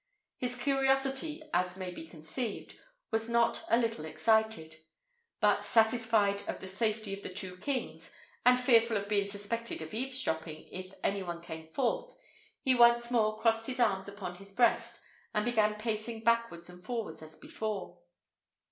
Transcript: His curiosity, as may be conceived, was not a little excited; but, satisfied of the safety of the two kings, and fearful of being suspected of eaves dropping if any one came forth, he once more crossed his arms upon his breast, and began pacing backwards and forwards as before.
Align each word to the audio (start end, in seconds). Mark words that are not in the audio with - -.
His 0.39 0.55
curiosity, 0.55 1.43
as 1.53 1.77
may 1.77 1.91
be 1.91 2.07
conceived, 2.07 2.75
was 3.11 3.29
not 3.29 3.63
a 3.69 3.77
little 3.77 4.03
excited; 4.03 4.77
but, 5.39 5.63
satisfied 5.63 6.41
of 6.49 6.59
the 6.59 6.67
safety 6.67 7.13
of 7.13 7.21
the 7.21 7.29
two 7.31 7.55
kings, 7.57 8.09
and 8.43 8.59
fearful 8.59 8.97
of 8.97 9.07
being 9.07 9.27
suspected 9.29 9.79
of 9.83 9.93
eaves 9.93 10.23
dropping 10.23 10.67
if 10.71 10.91
any 11.03 11.21
one 11.21 11.39
came 11.39 11.67
forth, 11.67 12.15
he 12.63 12.73
once 12.73 13.11
more 13.11 13.37
crossed 13.39 13.67
his 13.67 13.79
arms 13.79 14.07
upon 14.07 14.37
his 14.37 14.51
breast, 14.51 15.03
and 15.35 15.45
began 15.45 15.75
pacing 15.75 16.23
backwards 16.23 16.67
and 16.67 16.83
forwards 16.83 17.21
as 17.21 17.35
before. 17.35 17.99